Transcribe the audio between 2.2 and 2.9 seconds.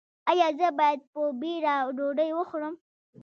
وخورم؟